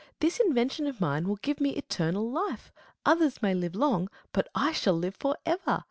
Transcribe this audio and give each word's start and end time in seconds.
This 0.19 0.39
invention 0.39 0.87
of 0.87 0.99
mine 0.99 1.27
will 1.27 1.35
give 1.35 1.61
me 1.61 1.75
eternal 1.75 2.27
life. 2.27 2.71
Others 3.05 3.43
may 3.43 3.53
live 3.53 3.75
long, 3.75 4.09
but 4.33 4.47
I 4.55 4.71
shall 4.71 4.95
live 4.95 5.15
for 5.17 5.37
ever. 5.45 5.79